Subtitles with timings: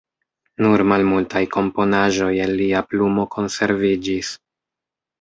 [0.65, 4.37] Nur malmultaj komponaĵoj el lia plumo konserviĝis.